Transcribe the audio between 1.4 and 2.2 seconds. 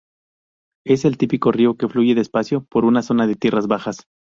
río que fluye